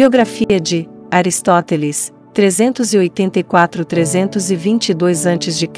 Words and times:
Biografia 0.00 0.58
de 0.58 0.88
Aristóteles, 1.10 2.10
384-322 2.34 5.26
a.C., 5.30 5.68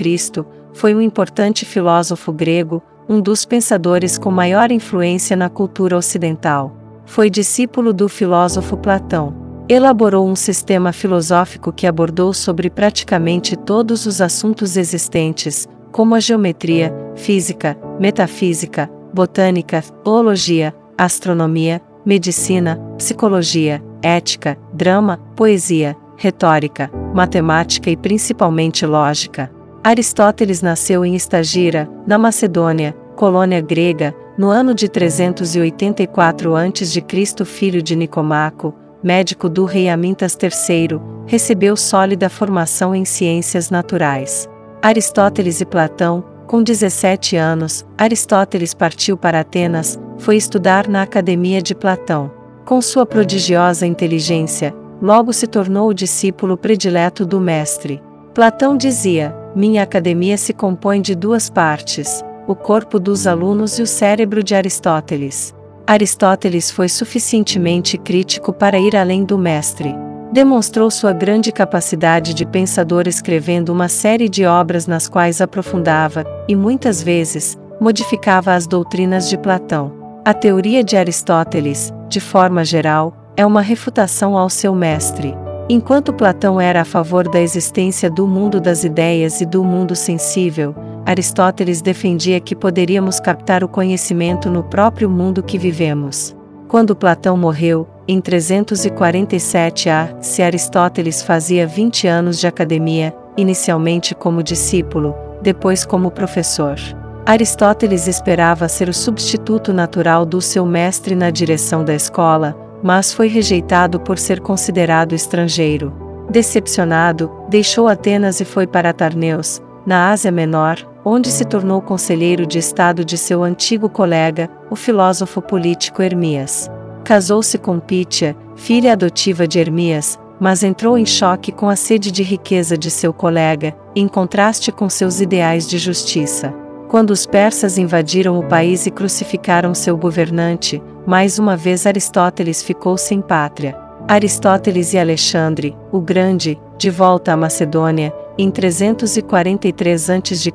foi 0.73 0.95
um 0.95 1.01
importante 1.01 1.65
filósofo 1.65 2.33
grego, 2.33 2.81
um 3.09 3.21
dos 3.21 3.45
pensadores 3.45 4.17
com 4.17 4.31
maior 4.31 4.71
influência 4.71 5.37
na 5.37 5.49
cultura 5.49 5.97
ocidental. 5.97 6.73
Foi 7.05 7.29
discípulo 7.29 7.93
do 7.93 8.09
filósofo 8.09 8.77
Platão. 8.77 9.35
Elaborou 9.69 10.29
um 10.29 10.37
sistema 10.37 10.93
filosófico 10.93 11.73
que 11.73 11.89
abordou 11.89 12.33
sobre 12.33 12.71
praticamente 12.71 13.57
todos 13.57 14.07
os 14.07 14.21
assuntos 14.21 14.77
existentes, 14.77 15.67
como 15.91 16.15
a 16.15 16.21
geometria, 16.21 16.95
física, 17.17 17.77
metafísica, 17.99 18.89
botânica, 19.13 19.83
zoologia, 20.07 20.73
astronomia, 20.97 21.83
medicina, 22.07 22.77
psicologia, 22.97 23.83
ética, 24.03 24.59
drama, 24.73 25.19
poesia, 25.37 25.97
retórica, 26.17 26.91
matemática 27.15 27.91
e 27.91 27.97
principalmente 27.97 28.87
lógica. 28.87 29.51
Aristóteles 29.83 30.63
nasceu 30.63 31.05
em 31.05 31.15
Estagira, 31.15 31.89
na 32.07 32.17
Macedônia, 32.17 32.95
colônia 33.17 33.61
grega, 33.61 34.15
no 34.39 34.49
ano 34.49 34.75
de 34.75 34.89
384 34.89 36.55
a.C., 36.57 37.45
filho 37.45 37.83
de 37.83 37.97
Nicomaco, 37.97 38.75
médico 39.03 39.49
do 39.49 39.65
rei 39.65 39.89
Amintas 39.89 40.39
III, 40.41 41.01
recebeu 41.27 41.77
sólida 41.77 42.31
formação 42.31 42.95
em 42.95 43.05
ciências 43.05 43.71
naturais. 43.71 44.49
Aristóteles 44.81 45.61
e 45.61 45.65
Platão, 45.65 46.25
com 46.47 46.63
17 46.63 47.37
anos, 47.37 47.85
Aristóteles 47.97 48.75
partiu 48.75 49.17
para 49.17 49.41
Atenas, 49.41 49.99
foi 50.19 50.37
estudar 50.37 50.89
na 50.89 51.03
Academia 51.03 51.61
de 51.61 51.75
Platão. 51.75 52.31
Com 52.65 52.81
sua 52.81 53.05
prodigiosa 53.05 53.85
inteligência, 53.87 54.73
logo 55.01 55.33
se 55.33 55.49
tornou 55.49 55.89
o 55.89 55.95
discípulo 55.95 56.57
predileto 56.57 57.27
do 57.27 57.41
mestre. 57.41 58.01
Platão 58.33 58.77
dizia: 58.77 59.35
Minha 59.55 59.83
academia 59.83 60.37
se 60.37 60.53
compõe 60.53 61.01
de 61.01 61.15
duas 61.15 61.51
partes, 61.51 62.25
o 62.47 62.55
corpo 62.55 63.01
dos 63.01 63.27
alunos 63.27 63.79
e 63.79 63.83
o 63.83 63.87
cérebro 63.87 64.45
de 64.45 64.55
Aristóteles. 64.55 65.53
Aristóteles 65.87 66.71
foi 66.71 66.89
suficientemente 66.89 67.99
crítico 67.99 68.53
para 68.53 68.79
ir 68.79 68.97
além 68.97 69.25
do 69.25 69.37
mestre. 69.37 69.93
Demonstrou 70.33 70.91
sua 70.91 71.13
grande 71.13 71.51
capacidade 71.51 72.33
de 72.33 72.47
pensador 72.47 73.07
escrevendo 73.07 73.71
uma 73.71 73.89
série 73.89 74.29
de 74.29 74.47
obras 74.47 74.87
nas 74.87 75.09
quais 75.09 75.41
aprofundava, 75.41 76.25
e 76.49 76.55
muitas 76.55 77.03
vezes, 77.03 77.59
modificava 77.81 78.55
as 78.55 78.67
doutrinas 78.67 79.29
de 79.29 79.37
Platão. 79.37 80.02
A 80.25 80.33
teoria 80.33 80.85
de 80.85 80.97
Aristóteles, 80.97 81.93
de 82.09 82.21
forma 82.21 82.65
geral, 82.65 83.13
é 83.37 83.45
uma 83.45 83.61
refutação 83.61 84.39
ao 84.39 84.49
seu 84.49 84.73
mestre. 84.73 85.35
Enquanto 85.69 86.13
Platão 86.13 86.61
era 86.61 86.83
a 86.83 86.85
favor 86.85 87.29
da 87.29 87.41
existência 87.41 88.09
do 88.09 88.25
mundo 88.25 88.61
das 88.61 88.85
ideias 88.85 89.41
e 89.41 89.47
do 89.47 89.65
mundo 89.65 89.97
sensível, 89.97 90.77
Aristóteles 91.05 91.83
defendia 91.83 92.39
que 92.39 92.55
poderíamos 92.55 93.19
captar 93.19 93.65
o 93.65 93.69
conhecimento 93.69 94.49
no 94.49 94.63
próprio 94.63 95.11
mundo 95.11 95.43
que 95.43 95.59
vivemos. 95.59 96.37
Quando 96.69 96.95
Platão 96.95 97.37
morreu, 97.37 97.89
em 98.07 98.21
347 98.21 99.91
a, 99.91 100.09
se 100.21 100.41
Aristóteles 100.41 101.21
fazia 101.21 101.67
20 101.67 102.07
anos 102.07 102.39
de 102.39 102.47
academia, 102.47 103.13
inicialmente 103.37 104.15
como 104.15 104.41
discípulo, 104.41 105.17
depois 105.43 105.85
como 105.85 106.13
professor. 106.13 106.77
Aristóteles 107.25 108.09
esperava 108.09 108.69
ser 108.69 108.89
o 108.89 108.95
substituto 108.95 109.73
natural 109.73 110.27
do 110.27 110.41
seu 110.41 110.67
mestre 110.67 111.15
na 111.15 111.31
direção 111.31 111.85
da 111.85 111.95
escola, 111.95 112.57
mas 112.83 113.13
foi 113.13 113.29
rejeitado 113.29 114.01
por 114.01 114.19
ser 114.19 114.41
considerado 114.41 115.15
estrangeiro. 115.15 115.93
Decepcionado, 116.29 117.31
deixou 117.49 117.87
Atenas 117.87 118.41
e 118.41 118.45
foi 118.45 118.67
para 118.67 118.93
Tarneus, 118.93 119.63
na 119.87 120.11
Ásia 120.11 120.33
Menor, 120.33 120.79
onde 121.05 121.31
se 121.31 121.45
tornou 121.45 121.81
conselheiro 121.81 122.45
de 122.45 122.59
Estado 122.59 123.05
de 123.05 123.17
seu 123.17 123.45
antigo 123.45 123.89
colega, 123.89 124.51
o 124.69 124.75
filósofo 124.75 125.41
político 125.41 126.03
Hermias. 126.03 126.69
Casou-se 127.05 127.57
com 127.57 127.79
Pítia, 127.79 128.37
filha 128.57 128.93
adotiva 128.93 129.47
de 129.47 129.61
Hermias, 129.61 130.19
mas 130.41 130.65
entrou 130.65 130.99
em 130.99 131.07
choque 131.07 131.53
com 131.53 131.69
a 131.69 131.77
sede 131.77 132.11
de 132.11 132.25
riqueza 132.25 132.77
de 132.77 132.91
seu 132.91 133.13
colega, 133.13 133.77
em 133.95 134.09
contraste 134.09 134.73
com 134.73 134.89
seus 134.89 135.21
ideais 135.21 135.69
de 135.69 135.79
justiça. 135.79 136.62
Quando 136.93 137.09
os 137.09 137.25
persas 137.25 137.79
invadiram 137.79 138.39
o 138.39 138.43
país 138.43 138.85
e 138.85 138.91
crucificaram 138.91 139.73
seu 139.73 139.97
governante, 139.97 140.83
mais 141.07 141.39
uma 141.39 141.57
vez 141.57 141.87
Aristóteles 141.87 142.63
ficou 142.63 142.99
sem 142.99 143.23
pátria. 143.23 143.75
Aristóteles 144.07 144.93
e 144.93 144.99
Alexandre, 144.99 145.75
o 145.91 146.03
Grande, 146.03 146.61
de 146.77 146.91
volta 146.91 147.33
à 147.33 147.37
Macedônia, 147.37 148.13
em 148.37 148.51
343 148.51 150.11
a.C., 150.11 150.53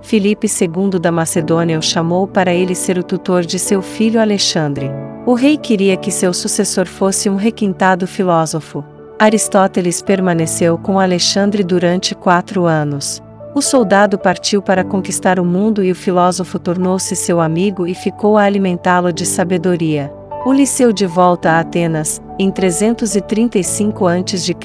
Filipe 0.00 0.46
II 0.46 0.98
da 0.98 1.12
Macedônia 1.12 1.78
o 1.78 1.82
chamou 1.82 2.26
para 2.26 2.54
ele 2.54 2.74
ser 2.74 2.96
o 2.96 3.02
tutor 3.02 3.44
de 3.44 3.58
seu 3.58 3.82
filho 3.82 4.18
Alexandre. 4.18 4.90
O 5.26 5.34
rei 5.34 5.58
queria 5.58 5.94
que 5.98 6.10
seu 6.10 6.32
sucessor 6.32 6.86
fosse 6.86 7.28
um 7.28 7.36
requintado 7.36 8.06
filósofo. 8.06 8.82
Aristóteles 9.18 10.00
permaneceu 10.00 10.78
com 10.78 10.98
Alexandre 10.98 11.62
durante 11.62 12.14
quatro 12.14 12.64
anos. 12.64 13.22
O 13.52 13.60
soldado 13.60 14.16
partiu 14.16 14.62
para 14.62 14.84
conquistar 14.84 15.40
o 15.40 15.44
mundo 15.44 15.82
e 15.82 15.90
o 15.90 15.94
filósofo 15.94 16.56
tornou-se 16.56 17.16
seu 17.16 17.40
amigo 17.40 17.84
e 17.84 17.94
ficou 17.94 18.38
a 18.38 18.44
alimentá-lo 18.44 19.12
de 19.12 19.26
sabedoria. 19.26 20.12
O 20.46 20.52
Liceu 20.52 20.92
de 20.92 21.04
volta 21.04 21.50
a 21.50 21.60
Atenas, 21.60 22.22
em 22.38 22.50
335 22.50 24.06
a.C., 24.06 24.56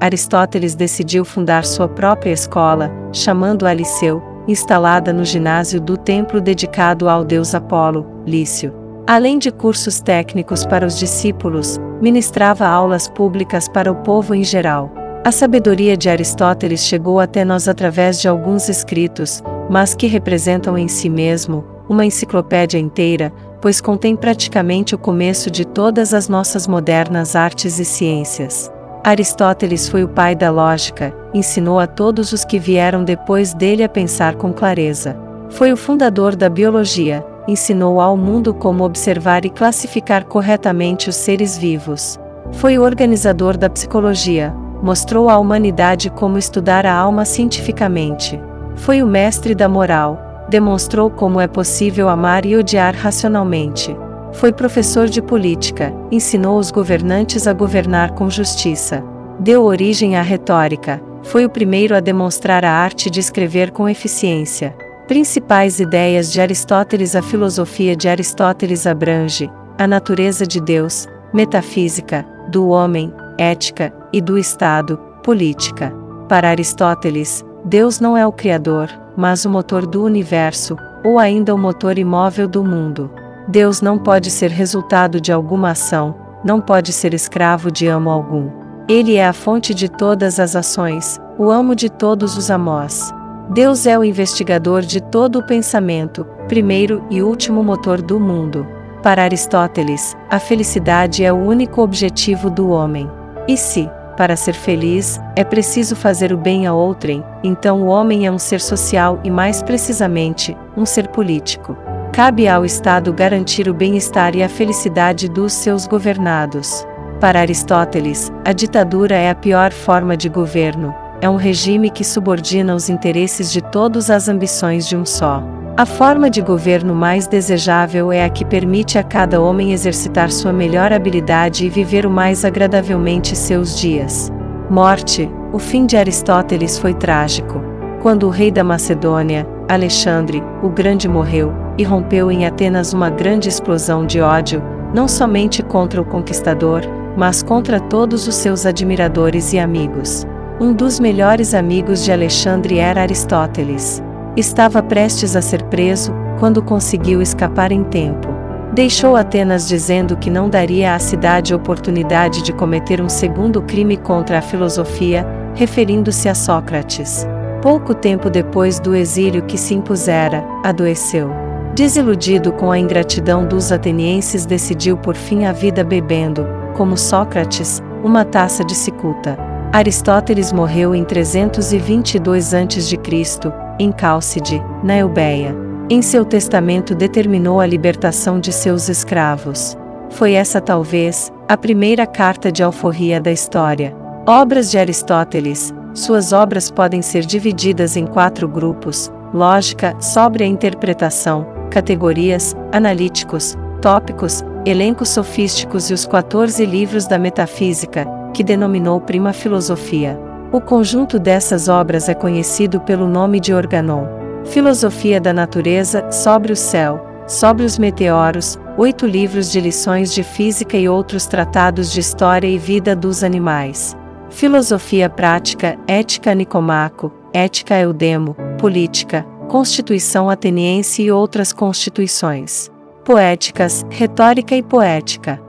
Aristóteles 0.00 0.74
decidiu 0.74 1.24
fundar 1.24 1.64
sua 1.64 1.88
própria 1.88 2.32
escola, 2.32 2.90
chamando-a 3.12 3.72
Liceu, 3.72 4.22
instalada 4.48 5.12
no 5.12 5.24
ginásio 5.24 5.80
do 5.80 5.96
templo 5.96 6.40
dedicado 6.40 7.08
ao 7.08 7.24
deus 7.24 7.54
Apolo, 7.54 8.06
Lício. 8.26 8.74
Além 9.06 9.38
de 9.38 9.50
cursos 9.50 10.00
técnicos 10.00 10.64
para 10.64 10.86
os 10.86 10.98
discípulos, 10.98 11.78
ministrava 12.00 12.66
aulas 12.66 13.08
públicas 13.08 13.68
para 13.68 13.92
o 13.92 13.96
povo 13.96 14.34
em 14.34 14.42
geral. 14.42 14.90
A 15.26 15.32
sabedoria 15.32 15.96
de 15.96 16.08
Aristóteles 16.08 16.84
chegou 16.84 17.18
até 17.18 17.44
nós 17.44 17.66
através 17.66 18.20
de 18.20 18.28
alguns 18.28 18.68
escritos, 18.68 19.42
mas 19.68 19.92
que 19.92 20.06
representam 20.06 20.78
em 20.78 20.86
si 20.86 21.10
mesmo 21.10 21.64
uma 21.88 22.06
enciclopédia 22.06 22.78
inteira, 22.78 23.32
pois 23.60 23.80
contém 23.80 24.14
praticamente 24.14 24.94
o 24.94 24.98
começo 24.98 25.50
de 25.50 25.64
todas 25.64 26.14
as 26.14 26.28
nossas 26.28 26.68
modernas 26.68 27.34
artes 27.34 27.80
e 27.80 27.84
ciências. 27.84 28.70
Aristóteles 29.02 29.88
foi 29.88 30.04
o 30.04 30.08
pai 30.08 30.36
da 30.36 30.48
lógica, 30.48 31.12
ensinou 31.34 31.80
a 31.80 31.88
todos 31.88 32.32
os 32.32 32.44
que 32.44 32.60
vieram 32.60 33.02
depois 33.02 33.52
dele 33.52 33.82
a 33.82 33.88
pensar 33.88 34.36
com 34.36 34.52
clareza. 34.52 35.18
Foi 35.50 35.72
o 35.72 35.76
fundador 35.76 36.36
da 36.36 36.48
biologia, 36.48 37.26
ensinou 37.48 38.00
ao 38.00 38.16
mundo 38.16 38.54
como 38.54 38.84
observar 38.84 39.44
e 39.44 39.50
classificar 39.50 40.24
corretamente 40.24 41.10
os 41.10 41.16
seres 41.16 41.58
vivos. 41.58 42.16
Foi 42.52 42.78
o 42.78 42.82
organizador 42.84 43.56
da 43.56 43.68
psicologia, 43.68 44.54
mostrou 44.82 45.28
à 45.28 45.38
humanidade 45.38 46.10
como 46.10 46.38
estudar 46.38 46.86
a 46.86 46.94
alma 46.94 47.24
cientificamente. 47.24 48.40
Foi 48.76 49.02
o 49.02 49.06
mestre 49.06 49.54
da 49.54 49.68
moral, 49.68 50.46
demonstrou 50.48 51.10
como 51.10 51.40
é 51.40 51.46
possível 51.46 52.08
amar 52.08 52.44
e 52.44 52.56
odiar 52.56 52.94
racionalmente. 52.94 53.96
Foi 54.32 54.52
professor 54.52 55.08
de 55.08 55.22
política, 55.22 55.92
ensinou 56.10 56.58
os 56.58 56.70
governantes 56.70 57.46
a 57.46 57.52
governar 57.52 58.12
com 58.12 58.28
justiça. 58.28 59.02
Deu 59.40 59.64
origem 59.64 60.16
à 60.16 60.22
retórica, 60.22 61.00
foi 61.22 61.44
o 61.44 61.50
primeiro 61.50 61.96
a 61.96 62.00
demonstrar 62.00 62.64
a 62.64 62.70
arte 62.70 63.10
de 63.10 63.18
escrever 63.18 63.70
com 63.70 63.88
eficiência. 63.88 64.76
Principais 65.08 65.80
ideias 65.80 66.32
de 66.32 66.40
Aristóteles 66.40 67.14
A 67.14 67.22
filosofia 67.22 67.96
de 67.96 68.08
Aristóteles 68.08 68.86
abrange 68.86 69.50
a 69.78 69.86
natureza 69.86 70.46
de 70.46 70.60
Deus, 70.60 71.06
metafísica, 71.32 72.24
do 72.48 72.68
homem, 72.68 73.12
ética, 73.38 73.92
e 74.16 74.20
do 74.22 74.38
Estado, 74.38 74.98
política. 75.22 75.94
Para 76.26 76.48
Aristóteles, 76.48 77.44
Deus 77.62 78.00
não 78.00 78.16
é 78.16 78.26
o 78.26 78.32
Criador, 78.32 78.88
mas 79.14 79.44
o 79.44 79.50
motor 79.50 79.84
do 79.86 80.02
universo, 80.02 80.74
ou 81.04 81.18
ainda 81.18 81.54
o 81.54 81.58
motor 81.58 81.98
imóvel 81.98 82.48
do 82.48 82.64
mundo. 82.64 83.10
Deus 83.46 83.82
não 83.82 83.98
pode 83.98 84.30
ser 84.30 84.50
resultado 84.50 85.20
de 85.20 85.30
alguma 85.30 85.72
ação, 85.72 86.14
não 86.42 86.62
pode 86.62 86.94
ser 86.94 87.12
escravo 87.12 87.70
de 87.70 87.86
amo 87.86 88.08
algum. 88.08 88.50
Ele 88.88 89.16
é 89.16 89.26
a 89.26 89.34
fonte 89.34 89.74
de 89.74 89.86
todas 89.86 90.40
as 90.40 90.56
ações, 90.56 91.20
o 91.36 91.50
amo 91.50 91.74
de 91.74 91.90
todos 91.90 92.38
os 92.38 92.50
amós. 92.50 93.12
Deus 93.50 93.86
é 93.86 93.98
o 93.98 94.04
investigador 94.04 94.80
de 94.80 95.02
todo 95.02 95.40
o 95.40 95.46
pensamento, 95.46 96.24
primeiro 96.48 97.04
e 97.10 97.22
último 97.22 97.62
motor 97.62 98.00
do 98.00 98.18
mundo. 98.18 98.66
Para 99.02 99.24
Aristóteles, 99.24 100.16
a 100.30 100.38
felicidade 100.38 101.22
é 101.22 101.30
o 101.30 101.36
único 101.36 101.82
objetivo 101.82 102.48
do 102.48 102.70
homem. 102.70 103.10
E 103.46 103.56
se, 103.56 103.88
para 104.16 104.36
ser 104.36 104.54
feliz, 104.54 105.20
é 105.34 105.44
preciso 105.44 105.94
fazer 105.94 106.32
o 106.32 106.36
bem 106.36 106.66
a 106.66 106.72
outrem, 106.72 107.22
então 107.42 107.82
o 107.82 107.86
homem 107.86 108.26
é 108.26 108.32
um 108.32 108.38
ser 108.38 108.60
social 108.60 109.20
e, 109.22 109.30
mais 109.30 109.62
precisamente, 109.62 110.56
um 110.76 110.86
ser 110.86 111.08
político. 111.08 111.76
Cabe 112.12 112.48
ao 112.48 112.64
Estado 112.64 113.12
garantir 113.12 113.68
o 113.68 113.74
bem-estar 113.74 114.34
e 114.34 114.42
a 114.42 114.48
felicidade 114.48 115.28
dos 115.28 115.52
seus 115.52 115.86
governados. 115.86 116.86
Para 117.20 117.40
Aristóteles, 117.40 118.32
a 118.44 118.52
ditadura 118.52 119.14
é 119.14 119.30
a 119.30 119.34
pior 119.34 119.72
forma 119.72 120.16
de 120.16 120.28
governo, 120.28 120.94
é 121.20 121.28
um 121.28 121.36
regime 121.36 121.90
que 121.90 122.04
subordina 122.04 122.74
os 122.74 122.88
interesses 122.88 123.50
de 123.50 123.62
todos 123.62 124.10
às 124.10 124.28
ambições 124.28 124.86
de 124.86 124.96
um 124.96 125.04
só. 125.04 125.42
A 125.78 125.84
forma 125.84 126.30
de 126.30 126.40
governo 126.40 126.94
mais 126.94 127.26
desejável 127.26 128.10
é 128.10 128.24
a 128.24 128.30
que 128.30 128.46
permite 128.46 128.96
a 128.96 129.02
cada 129.02 129.42
homem 129.42 129.74
exercitar 129.74 130.30
sua 130.30 130.50
melhor 130.50 130.90
habilidade 130.90 131.66
e 131.66 131.68
viver 131.68 132.06
o 132.06 132.10
mais 132.10 132.46
agradavelmente 132.46 133.36
seus 133.36 133.78
dias. 133.78 134.32
Morte: 134.70 135.30
O 135.52 135.58
fim 135.58 135.84
de 135.84 135.94
Aristóteles 135.94 136.78
foi 136.78 136.94
trágico. 136.94 137.60
Quando 138.00 138.26
o 138.26 138.30
rei 138.30 138.50
da 138.50 138.64
Macedônia, 138.64 139.46
Alexandre, 139.68 140.42
o 140.62 140.70
Grande 140.70 141.06
morreu, 141.06 141.52
e 141.76 141.84
rompeu 141.84 142.30
em 142.30 142.46
Atenas 142.46 142.94
uma 142.94 143.10
grande 143.10 143.50
explosão 143.50 144.06
de 144.06 144.18
ódio, 144.18 144.62
não 144.94 145.06
somente 145.06 145.62
contra 145.62 146.00
o 146.00 146.06
conquistador, 146.06 146.80
mas 147.18 147.42
contra 147.42 147.78
todos 147.78 148.26
os 148.26 148.34
seus 148.34 148.64
admiradores 148.64 149.52
e 149.52 149.58
amigos. 149.58 150.26
Um 150.58 150.72
dos 150.72 150.98
melhores 150.98 151.52
amigos 151.52 152.02
de 152.02 152.10
Alexandre 152.10 152.78
era 152.78 153.02
Aristóteles. 153.02 154.02
Estava 154.36 154.82
prestes 154.82 155.34
a 155.34 155.40
ser 155.40 155.62
preso, 155.64 156.12
quando 156.38 156.62
conseguiu 156.62 157.22
escapar 157.22 157.72
em 157.72 157.82
tempo. 157.82 158.28
Deixou 158.74 159.16
Atenas 159.16 159.66
dizendo 159.66 160.14
que 160.18 160.28
não 160.28 160.50
daria 160.50 160.94
à 160.94 160.98
cidade 160.98 161.54
oportunidade 161.54 162.42
de 162.42 162.52
cometer 162.52 163.00
um 163.00 163.08
segundo 163.08 163.62
crime 163.62 163.96
contra 163.96 164.38
a 164.38 164.42
filosofia, 164.42 165.26
referindo-se 165.54 166.28
a 166.28 166.34
Sócrates. 166.34 167.26
Pouco 167.62 167.94
tempo 167.94 168.28
depois 168.28 168.78
do 168.78 168.94
exílio 168.94 169.42
que 169.44 169.56
se 169.56 169.72
impusera, 169.72 170.44
adoeceu. 170.62 171.30
Desiludido 171.74 172.52
com 172.52 172.70
a 172.70 172.78
ingratidão 172.78 173.46
dos 173.46 173.72
atenienses, 173.72 174.44
decidiu 174.44 174.98
por 174.98 175.16
fim 175.16 175.46
a 175.46 175.52
vida 175.52 175.82
bebendo, 175.82 176.46
como 176.74 176.98
Sócrates, 176.98 177.82
uma 178.04 178.24
taça 178.24 178.62
de 178.62 178.74
cicuta. 178.74 179.38
Aristóteles 179.72 180.52
morreu 180.52 180.94
em 180.94 181.04
322 181.04 182.52
a.C., 182.52 183.65
em 183.78 183.92
Cálcide, 183.92 184.62
na 184.82 184.96
Eubéia. 184.96 185.54
Em 185.88 186.02
seu 186.02 186.24
testamento 186.24 186.94
determinou 186.94 187.60
a 187.60 187.66
libertação 187.66 188.40
de 188.40 188.52
seus 188.52 188.88
escravos. 188.88 189.76
Foi 190.10 190.32
essa 190.32 190.60
talvez 190.60 191.32
a 191.48 191.56
primeira 191.56 192.06
carta 192.06 192.50
de 192.50 192.62
alforria 192.62 193.20
da 193.20 193.30
história. 193.30 193.96
Obras 194.26 194.70
de 194.70 194.78
Aristóteles. 194.78 195.72
Suas 195.94 196.32
obras 196.32 196.70
podem 196.70 197.00
ser 197.02 197.24
divididas 197.24 197.96
em 197.96 198.06
quatro 198.06 198.48
grupos: 198.48 199.12
lógica, 199.32 199.94
sóbria 200.00 200.44
interpretação, 200.44 201.46
categorias, 201.70 202.54
analíticos, 202.72 203.56
tópicos, 203.80 204.42
elencos 204.64 205.10
sofísticos 205.10 205.90
e 205.90 205.94
os 205.94 206.04
14 206.04 206.66
livros 206.66 207.06
da 207.06 207.18
metafísica, 207.18 208.06
que 208.34 208.42
denominou 208.42 209.00
Prima 209.00 209.32
Filosofia. 209.32 210.25
O 210.52 210.60
conjunto 210.60 211.18
dessas 211.18 211.68
obras 211.68 212.08
é 212.08 212.14
conhecido 212.14 212.80
pelo 212.80 213.08
nome 213.08 213.40
de 213.40 213.52
Organon. 213.52 214.06
Filosofia 214.44 215.20
da 215.20 215.32
Natureza, 215.32 216.10
Sobre 216.12 216.52
o 216.52 216.56
Céu, 216.56 217.04
Sobre 217.26 217.64
os 217.64 217.78
Meteoros, 217.78 218.56
oito 218.78 219.06
livros 219.06 219.50
de 219.50 219.60
lições 219.60 220.14
de 220.14 220.22
física 220.22 220.76
e 220.76 220.88
outros 220.88 221.26
tratados 221.26 221.90
de 221.90 221.98
história 221.98 222.46
e 222.46 222.58
vida 222.58 222.94
dos 222.94 223.24
animais. 223.24 223.96
Filosofia 224.30 225.10
Prática, 225.10 225.76
Ética 225.88 226.32
Nicomaco, 226.32 227.12
Ética 227.32 227.76
Eudemo, 227.80 228.36
Política, 228.58 229.26
Constituição 229.48 230.30
Ateniense 230.30 231.02
e 231.02 231.10
outras 231.10 231.52
constituições. 231.52 232.70
Poéticas, 233.04 233.84
Retórica 233.90 234.54
e 234.54 234.62
Poética. 234.62 235.45